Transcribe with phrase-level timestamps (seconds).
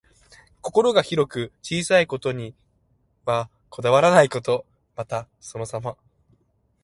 [0.63, 2.55] 心が広く、小さいことに
[3.23, 4.65] はこだわらないこと。
[4.95, 5.95] また、そのさま。